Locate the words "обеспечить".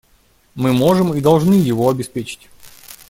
1.87-2.49